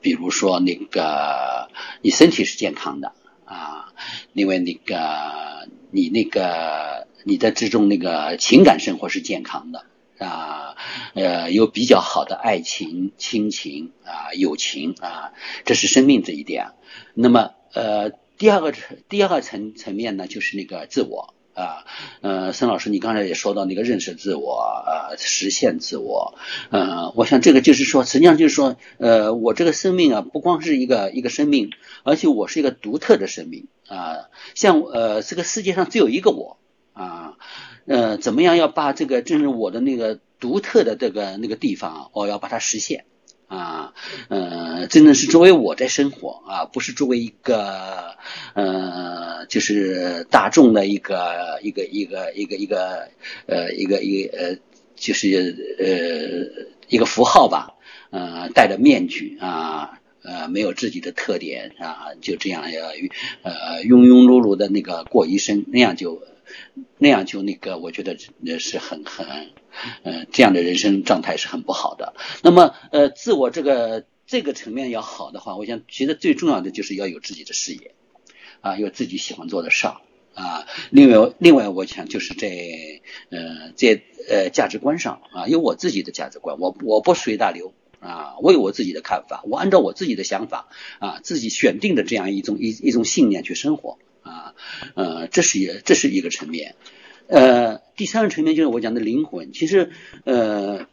[0.00, 1.68] 比如说那个
[2.02, 3.12] 你身体是健康的
[3.44, 3.92] 啊，
[4.32, 9.86] 另外那个你那个你在之中那个情感生活是健康的
[10.18, 10.76] 啊，
[11.14, 15.32] 呃，有比较好的爱情、亲情啊、友情啊，
[15.64, 16.72] 这是生命这一点。
[17.14, 21.34] 那么，呃，第二个层第二个层层面呢，就是那个自我。
[21.54, 21.84] 啊，
[22.20, 26.38] 呃，孙老师，你刚才也说到那个认识自我，呃，实现自我，
[26.70, 31.70] 呃，我想这个就是说，实际上就是说，呃，我这个生命啊，不光是一个一个生命，
[32.04, 36.58] 而且我是一个独特的生命啊，像呃，这个世界上只有一个我
[36.92, 37.34] 啊，
[37.88, 43.06] 呃，怎么样要把这个正是我的那个独特的这个那个地方，我要把它实现。
[43.48, 43.94] 啊，
[44.28, 48.14] 呃，真的是作为我在生活啊，不是作为一个
[48.52, 53.08] 呃，就是大众的一个一个一个一个一个
[53.46, 54.56] 呃一个一个呃，
[54.96, 57.76] 就是呃一个符号吧，
[58.10, 62.88] 呃，戴着面具啊，呃，没有自己的特点啊，就这样要
[63.42, 66.20] 呃庸庸碌碌的那个过一生，那样就
[66.98, 69.26] 那样就那个，我觉得那是很很。
[70.02, 72.14] 嗯，这样的人生状态是很不好的。
[72.42, 77.94] 那么，呃，自我这个这个层面要好的话，我想，其实最重要的就是要有自己的事业，
[78.60, 80.00] 啊，有自己喜欢做的事儿，
[80.34, 82.48] 啊，另外，另外，我想就是在，
[83.30, 94.54] 呃，在呃价值观上啊，有我自己的价值观，我我不随大流啊，我有我自己的看法，我按照我自己的想法啊，自己选定的这样一种一一种信念去生活啊，
[94.94, 96.74] 呃，这是一这是一个层面。
[97.26, 99.52] 呃，第三个层面就是我讲的灵魂。
[99.52, 99.90] 其实，
[100.24, 100.86] 呃，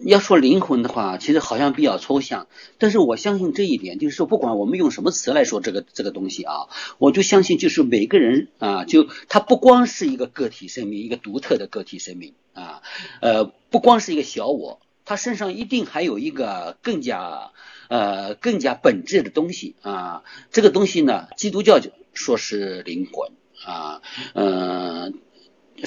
[0.00, 2.46] 要说灵魂的话，其实好像比较抽象。
[2.76, 12.82] 但是我相信这一点，就是说，不管我们用什么词来说这个这个东西啊，我就相信，就是每个人啊，就他不光是一个个体生命，一个独特的个体生命啊，
[13.22, 17.52] 呃，不光是一个小我，他身上一定还有一个更加
[17.88, 20.22] 呃更加本质的东西啊。
[20.50, 23.32] 这个东西呢，基督教就说是灵魂。
[23.64, 24.02] 啊，
[24.34, 25.14] 嗯，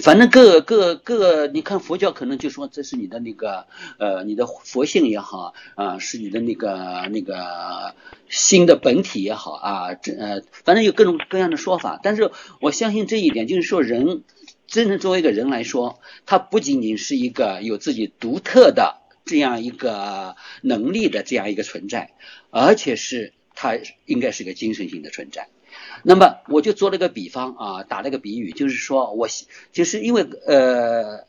[0.01, 3.67] 反正各各各，你看佛教可能就说这是你的那个
[3.99, 7.93] 呃，你的佛性也好啊，是你的那个那个
[8.27, 11.99] 心的本体也好啊，这呃，反正有各种各样的说法。
[12.01, 14.23] 但是我相信这一点，就是说人
[14.65, 22.11] 真正作为一个人来说，他不仅仅是一个有自己独特的这样一个能力的这样一个存在，
[22.49, 25.47] 而且是它应该是个精神性的存在。
[26.03, 29.27] 那么我就做了个比方啊，打了个比喻，就是说我
[29.71, 31.27] 就是因为呃，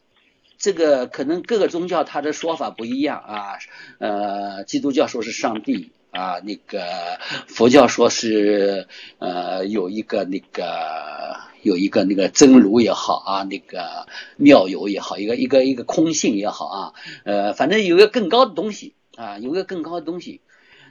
[0.59, 3.59] 这个可能各个宗教它的说法不一样啊，
[3.99, 16.93] 呃，基督教说是上帝啊，那个佛教说是呃有一个那个有一个那个真如也好啊，那个妙有也好，一个一个一个空性也好啊，
[17.25, 20.41] 呃，反正有一个更高的东西啊，有个更高的东西，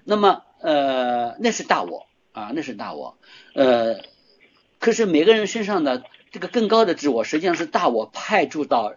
[0.04, 2.08] 那么呃，那是大我。
[2.32, 3.18] 啊，那是大我，
[3.54, 4.02] 呃，
[4.80, 8.94] 可是每个人身上的这个更高的自我，实际上是大我派驻到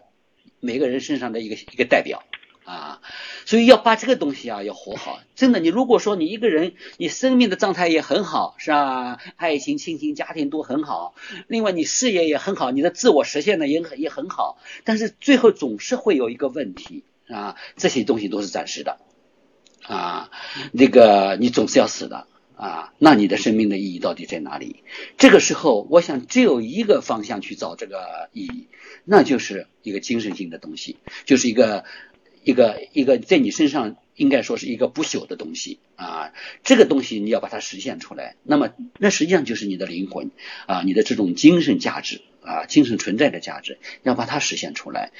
[0.59, 2.23] 每个人身上的一个一个代表
[2.65, 3.01] 啊，
[3.45, 5.19] 所以要把这个东西啊要活好。
[5.35, 9.19] 真的，你如果说你一个人你生命的状态也很好，是吧？
[9.35, 11.15] 爱情、亲情、家庭都很好，
[11.47, 18.99] 另外你事业也很好，你的自我实现呢也很也很好，但是最后总是会有一个问题啊，这些东西都是暂时的
[19.81, 20.29] 啊，
[20.71, 22.27] 那个你总是要死的。
[22.55, 24.83] 啊，那你的生命的意义到底在哪里？
[25.17, 28.67] 这个时候，我想只有一个方向去找这个意义，
[29.03, 31.83] 那就是一个精神性的东西，就是一个
[32.43, 36.31] 一个一个在你身上应该说是一个不朽的东西啊。
[36.63, 40.31] 这个东西你要把它实现出来，那么那实际上就是你的灵魂
[40.67, 45.11] 啊，你的这种精神价值啊，精神存在的价值，要把它实现出来。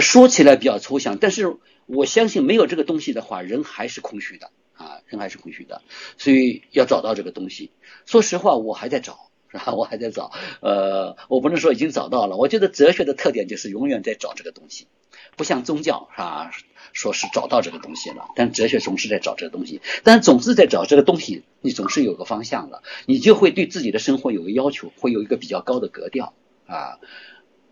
[0.00, 4.50] 说起来比较抽象，但是我相信没有这个东西的话，人还是空虚的。
[4.74, 5.82] 啊，人还是空虚的，
[6.16, 7.70] 所以要找到这个东西。
[8.04, 9.74] 说实话，我还在找，是吧？
[9.76, 10.32] 我还在找。
[10.60, 12.36] 呃，我不能说已经找到了。
[12.36, 14.88] 我觉得哲学的特点就是永远在找这个东西，
[15.36, 16.50] 不像宗教，是吧？
[16.92, 19.80] 说是找到这个东西了，但哲学总是在找这个东西。
[20.04, 26.34] 但总是在找这个东西，你总是有个方向了，你就会对自己的生活有个要求，会有一个比较高的格调
[26.66, 26.98] 啊。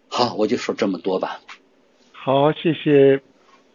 [0.08, 1.40] 好，我就说这么多吧。
[2.12, 3.20] 好，谢谢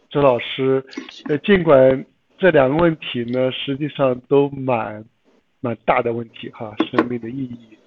[0.10, 0.86] 周老师。
[1.30, 2.06] 呃，尽管。
[2.38, 5.06] 这两个问题呢，实际上都蛮
[5.62, 7.78] 蛮大的问题哈，生命的意义，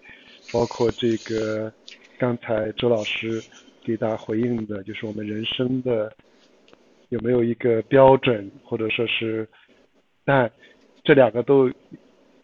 [0.50, 1.70] 包括这个
[2.16, 3.42] 刚才周老师
[3.88, 6.12] 给大家回应的，就是我们人生的
[7.09, 9.48] 有没有一个标准，或者说是，
[10.24, 10.51] 但
[11.03, 11.70] 这两个都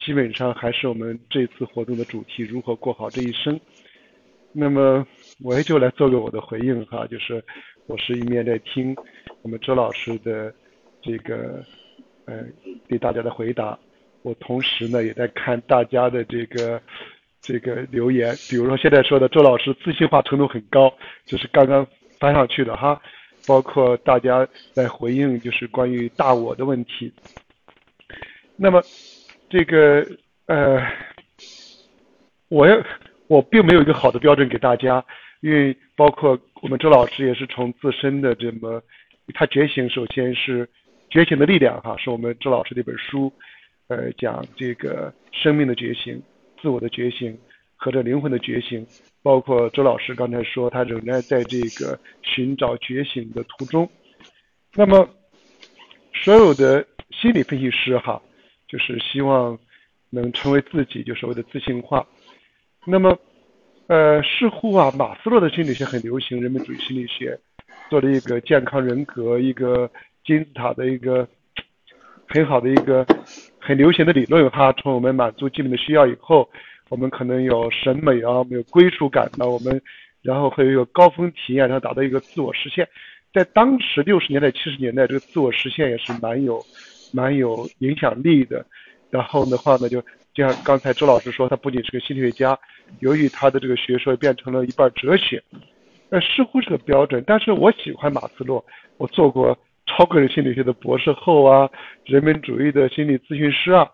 [0.01, 3.61] 基本上还是我们这次活动的主题，如何过好这一生。
[4.53, 5.07] 那么
[5.43, 7.45] 我也就来做个我的回应哈，就是
[7.87, 8.97] 我是一面在听
[9.43, 10.53] 我们周老师的
[11.03, 11.63] 这个。
[12.27, 12.51] 嗯，
[12.89, 13.79] 对大家的回答，
[14.23, 16.81] 我同时呢也在看大家的这个
[17.45, 20.93] 这个留言，比如说现在说的周老师自信化程度很高，
[21.27, 21.87] 就是刚刚
[22.19, 23.01] 翻上去的哈，
[23.47, 27.13] 包括大家在回应就是关于大我的问题。
[28.57, 28.83] 那么
[29.51, 30.05] 这个
[30.47, 30.81] 呃，
[32.49, 32.83] 我要
[33.27, 35.05] 我并没有一个好的标准给大家，
[35.43, 38.83] 因为包括我们周老师也是从自身的这么
[39.35, 40.69] 他觉醒，首先是。
[41.11, 43.33] 觉醒的力量，哈，是我们周老师的一本书，
[43.87, 46.21] 呃，讲这个生命的觉醒、
[46.65, 47.37] 自我的觉醒
[47.77, 48.87] 和这灵魂的觉醒。
[49.23, 53.87] 包括周老师刚才说，他仍然在这个寻找觉醒的途中。
[54.75, 55.07] 那么，
[56.15, 58.23] 所有的心理分析师，哈，
[58.67, 59.59] 就是希望
[60.09, 62.07] 能成为自己，就所谓的自信化。
[62.87, 63.19] 那么，
[63.89, 67.39] 呃，似乎啊，马斯洛的心理学很流行，人本主义心理学
[67.91, 69.91] 做了一个健康人格一个。
[70.27, 71.29] 金字塔的一个
[72.27, 73.07] 很好的一个
[73.67, 76.47] 很流行的理论哈，从我们满足基本的需要以后，
[76.91, 79.81] 我们可能有审美啊，没有归属感那，我们
[80.21, 82.87] 然后会有一个高峰体验，然后达到一个自我实现。
[83.33, 86.63] 在当时六十年代、七十年代，这个自我实现也是蛮有
[87.11, 88.67] 蛮有影响力的。
[89.09, 89.99] 然后的话呢，就
[90.35, 92.59] 就像刚才周老师说，他不仅是个心理学家，
[93.01, 95.43] 由于他的这个学说变成了一半哲学，
[96.11, 97.25] 呃，似乎是个标准。
[97.27, 98.63] 但是我喜欢马斯洛，
[98.99, 99.59] 我做过。
[99.87, 101.71] 超个人心理学的博士后啊，
[102.05, 103.91] 人本主义的心理咨询师啊，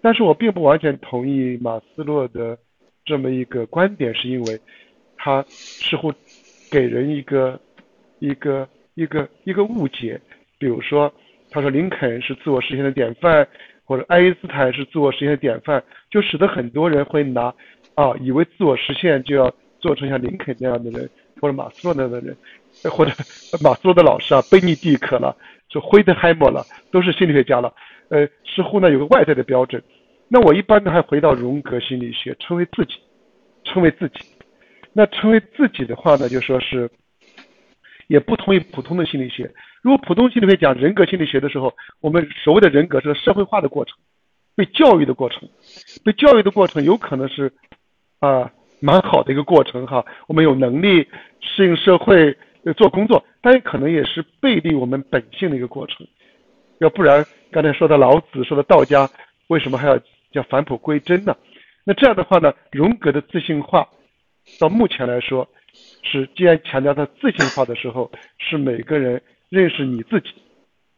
[0.00, 2.58] 但是我并不完全同意马斯洛的
[3.04, 4.58] 这么一个观点，是因为
[5.16, 6.12] 他似乎
[6.70, 7.58] 给人一个
[8.18, 10.20] 一个一个一个误解，
[10.58, 11.12] 比如说
[11.50, 13.46] 他说林肯是自我实现的典范，
[13.84, 17.54] 或者爱因斯坦是自我实现的典范，就使得很多人会拿
[17.94, 21.08] 啊，以为自我实现就要做成像林肯那样的人，
[21.40, 22.36] 或者马斯洛那样的人。
[22.84, 23.10] 或者
[23.62, 25.36] 马斯洛的老师啊，贝尼蒂克了，
[25.68, 27.72] 就惠特海默了，都是心理学家了。
[28.08, 29.82] 呃，似乎呢有个外在的标准。
[30.28, 32.94] 那我一般呢还回到荣格心理学，称为自己，
[33.64, 34.20] 称为自己。
[34.92, 36.90] 那成为自己的话呢，就说是
[38.06, 39.50] 也不同于普通的心理学。
[39.82, 43.96] 如果普通心理学讲人格心理学的时候，我们所谓的人格是社会化的过程，
[44.54, 45.48] 被教育的过程，
[46.04, 47.52] 被教育的过程有可能是
[48.20, 50.04] 啊蛮好的一个过程哈。
[50.26, 51.06] 我们有能力
[51.40, 52.36] 适应社会。
[52.72, 56.06] 做工作，但也可能也是背离我们本性的一个过程。
[56.78, 59.10] 要不然，刚才说的老子，说的道家，
[59.48, 59.98] 为什么还要
[60.30, 61.36] 叫返璞归真呢？
[61.82, 63.88] 那这样的话呢，荣格的自信化，
[64.60, 65.48] 到目前来说，
[66.04, 70.28] 是既然强调他自信化的时候，是每个人认识你自己。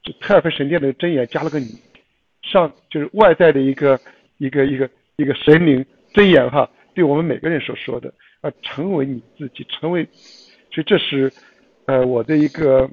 [0.03, 1.67] 就特尔菲神殿的真言加了个你，
[2.43, 3.99] 上就是外在的一个
[4.37, 8.13] 一个一个一个神灵真言哈，对我们每个人所说的，
[8.43, 10.07] 啊，成为你自己，成为，
[10.71, 11.33] 所以这是。
[11.91, 12.89] 呃，我的一个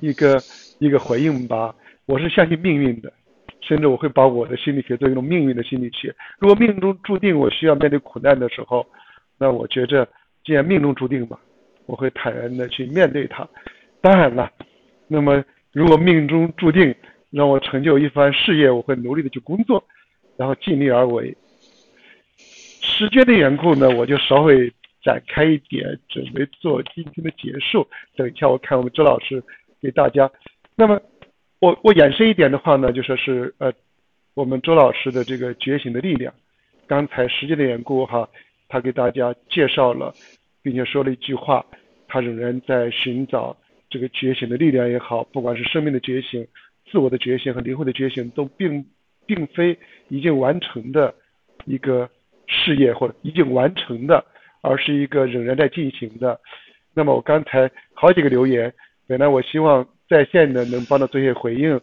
[0.00, 0.42] 一个
[0.78, 1.74] 一个回应吧，
[2.06, 3.12] 我是相信命运的，
[3.60, 6.14] 甚至我会把我的心理学作为一种命运的心理学。
[6.38, 8.86] 如果命中注定我需要面对苦难的时候，
[9.36, 10.08] 那我觉着，
[10.42, 11.38] 既然命中注定嘛，
[11.84, 13.46] 我会坦然的去面对它。
[14.00, 14.50] 当然了，
[15.06, 16.94] 那么如果命中注定
[17.28, 19.84] 让我成就一番事业，我会努力的去工作，
[20.38, 21.36] 然后尽力而为。
[22.38, 24.72] 时间的缘故呢，我就稍微
[25.06, 27.86] 展开一点，准备做今天的结束。
[28.16, 29.40] 等一下，我看我们周老师
[29.80, 30.28] 给大家。
[30.74, 31.00] 那么，
[31.60, 33.72] 我我延伸一点的话呢，就说是呃，
[34.34, 36.34] 我们周老师的这个觉醒的力量。
[36.88, 38.28] 刚才时间的缘故哈，
[38.68, 40.12] 他给大家介绍了，
[40.60, 41.64] 并且说了一句话，
[42.08, 43.56] 他仍然在寻找
[43.88, 46.44] 这个觉醒的力量也好，不管是生命的觉醒、
[46.90, 48.84] 自我的觉醒和灵魂的觉醒，都并
[49.24, 49.78] 并非
[50.08, 51.14] 已经完成的
[51.64, 52.10] 一个。
[52.48, 54.24] 事业或者已经完成的，
[54.66, 56.38] 而是一个仍然在进行的。
[56.94, 58.72] 那么我刚才好几个留言，
[59.06, 61.80] 本来我希望在线的能帮他做些回应，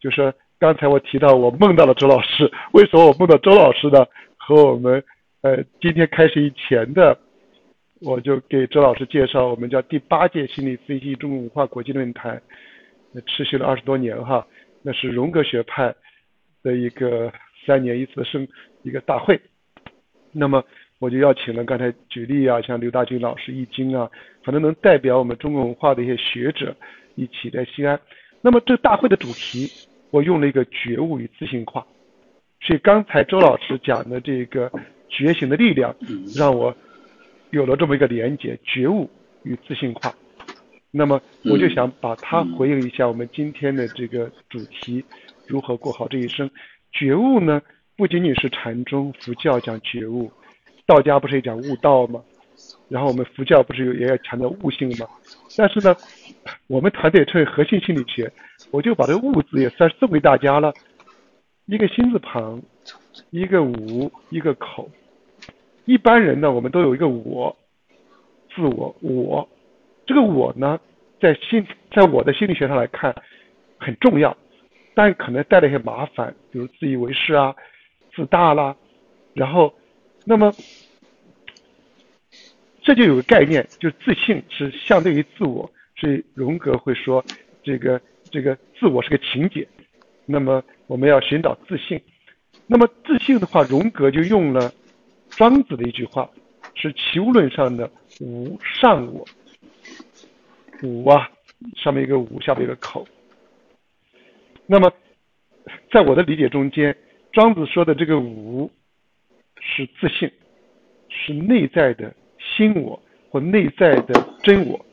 [0.00, 4.06] 就说刚才我提到我梦到了周老师，为什么我梦到周老师呢？
[4.36, 5.02] 和我们
[5.40, 7.18] 呃今天开始以前的，
[8.00, 12.40] 我就给周老师介绍，我们叫第八届心理分析中国文化国际论坛，
[13.26, 14.46] 持续了二十多年哈，
[14.82, 15.94] 那是荣格学派
[16.62, 17.32] 的一个
[17.66, 18.46] 三年一次的生
[18.82, 19.40] 一个大会。
[20.32, 20.62] 那么
[20.98, 24.10] 我就邀请了刚才举例啊，像刘大军老师、易经啊，
[24.42, 26.74] 反正能代表我们中国文化的一些学者
[27.14, 28.00] 一起在西安。
[28.40, 29.70] 那么这大会的主题，
[30.10, 31.86] 我用了一个觉悟与自信化。
[32.60, 34.70] 所以刚才周老师讲的这个
[35.08, 35.94] 觉醒的力量，
[36.34, 36.74] 让我
[37.50, 39.10] 有了这么一个连接：觉悟
[39.42, 40.14] 与自信化。
[40.90, 45.04] 那么我就想把它回应一下我们今天的这个主题：
[45.46, 46.50] 如何过好这一生？
[46.90, 47.60] 觉悟呢？
[47.96, 50.30] 不仅仅是禅宗、佛教讲觉悟，
[50.86, 52.22] 道家不是也讲悟道吗？
[52.88, 55.06] 然后我们佛教不是有也要强调悟性吗？
[55.56, 55.94] 但是呢，
[56.68, 58.30] 我们团队称为核心心理学，
[58.70, 60.72] 我就把这个悟字也算送给大家了，
[61.66, 62.62] 一个心字旁，
[63.30, 64.88] 一个无，一个口。
[65.84, 67.54] 一般人呢，我们都有一个我，
[68.54, 69.48] 自我我，
[70.06, 70.80] 这个我呢，
[71.20, 73.14] 在心，在我的心理学上来看
[73.78, 74.36] 很重要，
[74.94, 77.54] 但可能带来一些麻烦，比如自以为是啊。
[78.14, 78.74] 自大啦，
[79.34, 79.74] 然后，
[80.28, 80.52] 那么
[82.82, 87.24] 这就有个概念，就是自信是相对于自我，所以荣格会说
[87.62, 89.66] 这个这个自我是个情节，
[90.24, 92.00] 那么我们要寻找自信，
[92.66, 94.72] 那么自信的话，荣格就用了
[95.30, 96.28] 庄子的一句话，
[96.74, 97.88] 是齐物论上的
[98.20, 99.24] 无上我，
[100.82, 101.30] 无啊，
[101.76, 103.06] 上面一个无，下面一个口，
[104.66, 104.92] 那么
[105.92, 106.96] 在我的理解中间。
[107.32, 108.70] 庄子说的这个“无”
[109.66, 110.30] 是自信，
[111.08, 114.86] 是内在的心我或内在的真我。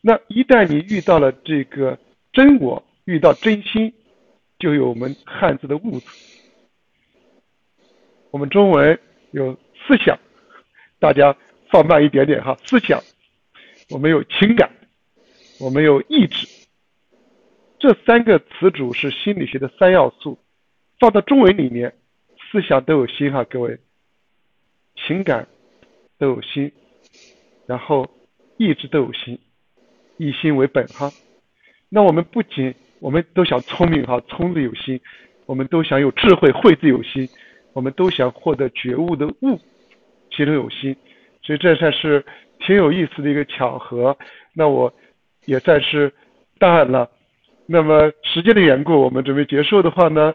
[0.00, 1.98] 那一旦你遇到了这个
[2.32, 3.92] 真我，遇到真心，
[4.58, 6.06] 就有我们汉字的“物”字。
[8.30, 9.54] 我们中文有
[9.86, 10.18] 思想，
[11.00, 11.34] 大家
[11.70, 12.56] 放慢一点点哈。
[12.64, 13.02] 思想，
[13.90, 14.70] 我们有情感，
[15.58, 16.46] 我们有意志，
[17.78, 20.38] 这三个词组是心理学的三要素。
[21.00, 21.94] 放到中文里面，
[22.50, 23.78] 思想都有心哈，各位，
[24.96, 25.46] 情感
[26.18, 26.72] 都有心，
[27.66, 28.08] 然后
[28.56, 29.38] 意志都有心，
[30.16, 31.10] 以心为本哈。
[31.88, 35.00] 那我们不仅我们都想聪明哈，聪字有心，
[35.46, 37.28] 我们都想有智慧，慧字有心，
[37.72, 39.58] 我们都想获得觉悟的悟，
[40.30, 40.96] 其中有心，
[41.42, 42.24] 所以这算是
[42.60, 44.16] 挺有意思的一个巧合。
[44.54, 44.92] 那我
[45.44, 46.12] 也算是
[46.58, 47.10] 当然了。
[47.66, 50.34] 那么时间的缘故，我们准备结束的话呢？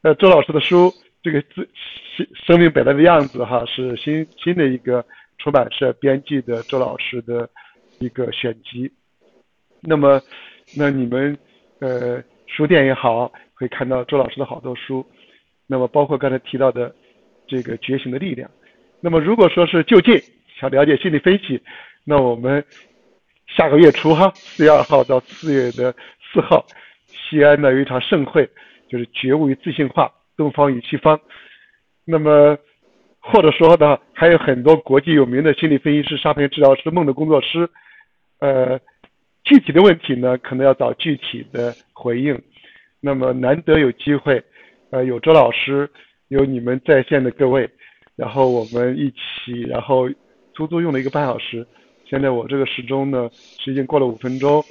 [0.00, 0.92] 呃，周老师的书，
[1.22, 1.68] 这个自
[2.16, 5.04] 生生命本来的样子哈，是新新的一个
[5.38, 7.48] 出版社编辑的周老师的
[8.00, 8.90] 一个选集。
[9.80, 10.20] 那么，
[10.76, 11.36] 那你们
[11.78, 15.06] 呃书店也好，会看到周老师的好多书。
[15.66, 16.94] 那么，包括刚才提到的
[17.46, 18.50] 这个觉醒的力量。
[19.00, 20.20] 那么，如果说是就近
[20.58, 21.60] 想了解心理分析，
[22.04, 22.64] 那我们
[23.46, 25.94] 下个月初哈，四月二号到四月的
[26.32, 26.66] 四号，
[27.06, 28.48] 西安呢有一场盛会。
[28.88, 30.12] 就是觉悟与自信化，
[30.42, 31.20] 东方与西方。
[32.04, 32.58] 那么，
[33.20, 37.70] 或者说呢，还有很多国际有名的心理分析师、沙盘治疗师、梦的工作师。
[38.40, 38.80] 呃，
[39.44, 42.36] 具体的问题呢，可能要找具体的回应。
[43.00, 44.42] 那么难得有机会，
[44.90, 45.88] 呃，有周老师，
[46.26, 47.70] 有你们在线的各位，
[48.16, 50.10] 然后我们一起，然后
[50.54, 51.64] 足足用了一个半小时。
[52.04, 54.62] 现在我这个时钟呢，是已经过了五分钟。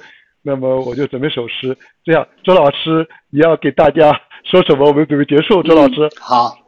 [0.44, 4.88] 那么我就准备首诗，这样，周老师你要给大家说什么？
[4.88, 6.10] 我们准备结束，周老师。
[6.18, 6.58] 好，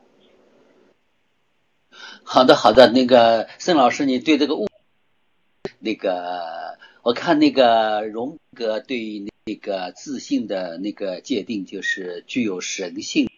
[2.22, 2.90] 好的，好的。
[2.92, 4.68] 那个盛老师，你对这个物，
[5.80, 13.28] 那个我看那个荣格对那个自信的那个界定，就是具有神性，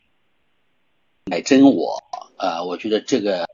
[1.24, 2.02] 乃真我。
[2.36, 3.48] 啊，我觉得这个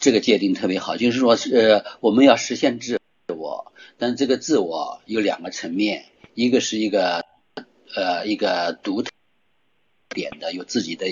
[0.00, 3.71] 这个界定特别好，就是说，是我们要实现自我。
[4.02, 7.24] 但这个自我有两个层面，一个是一个
[7.94, 9.12] 呃一个独特
[10.08, 11.06] 点的，有自己的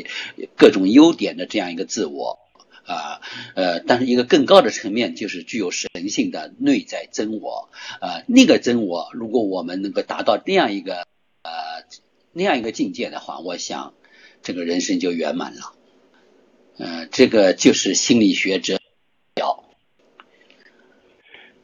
[0.57, 2.41] 各种优点的这样一个自我
[2.85, 3.21] 啊
[3.55, 7.69] 呃，但是一个更高的层面就是具有神性的内在真我
[8.01, 11.07] 啊，那个真我，如果我们能够达到那样一个
[11.43, 11.53] 呃
[12.33, 13.95] 那样一个境界的话，我想
[14.43, 15.75] 这个人生就圆满了。
[16.77, 18.80] 呃，这个就是心理学者。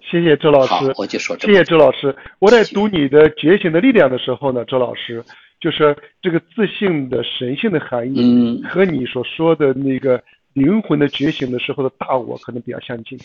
[0.09, 2.15] 谢谢周老师，我就说谢谢周老师。
[2.39, 5.23] 我在读你的《觉醒的力量》的时候呢，周老师
[5.61, 13.19] 就是这个自信的神性的含义，和你所说的那个灵魂的觉醒的时候的大我可能比较相近。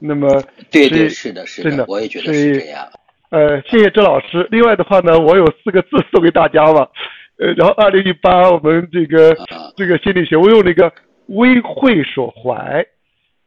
[0.00, 2.84] 那么，对对是的，是的，真的，我也觉得是这样。
[3.30, 4.46] 呃，谢谢周老师。
[4.50, 6.90] 另外的话呢，我有四个字送给大家吧。
[7.38, 9.36] 呃，然后二零一八我们这个
[9.76, 10.92] 这个心理学，我用那个
[11.26, 12.84] 微会所怀。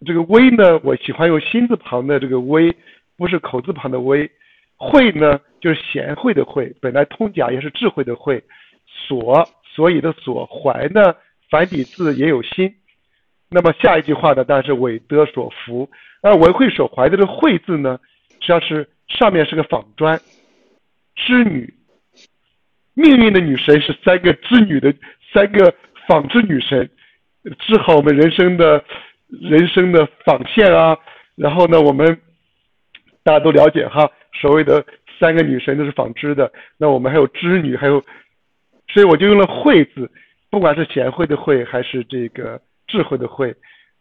[0.06, 2.76] 这个微呢，我喜欢用心字旁的这个微，
[3.18, 4.30] 不是口字旁的微。
[4.76, 8.44] 慧呢，就是贤惠的惠，本来通假也是智慧的慧。
[8.86, 11.16] 所，所以的所怀呢，
[11.50, 12.76] 繁体字也有心。
[13.50, 15.90] 那么下一句话呢，当然是伟德所福。
[16.22, 20.20] 而为会所怀的这个慧字呢，实际上是上面是个纺砖，
[21.16, 21.74] 织女，
[22.94, 24.94] 命运的女神是三个织女的
[25.34, 25.74] 三个
[26.08, 26.88] 纺织女神，
[27.60, 28.86] 织好我们人生的。
[29.28, 30.98] 人生的纺线啊，
[31.36, 32.20] 然后呢，我们
[33.24, 34.84] 大家都了解哈，所谓的
[35.20, 38.02] 三个女神都是纺织的，那我们还有织女，还有，
[38.88, 40.10] 所以我就用了“慧”字，
[40.50, 43.54] 不管是贤惠的“惠”，还是这个智慧的“慧”，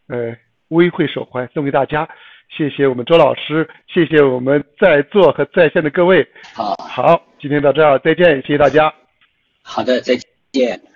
[0.08, 0.36] 呃，
[0.68, 2.08] 微慧手环送给大家，
[2.56, 8.92] 谢谢我们周老师，谢谢我们在座和在线的各位，好，好，今天到这儿，再见，谢谢大家，
[9.62, 10.14] 好的，再
[10.52, 10.95] 见。